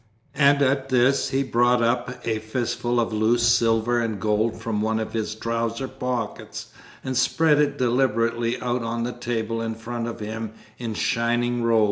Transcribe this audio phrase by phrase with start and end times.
[0.33, 4.99] And at this he brought up a fistful of loose silver and gold from one
[4.99, 6.69] of his trouser pockets,
[7.03, 11.79] and spread it deliberately out on the table in front of him in shining rows.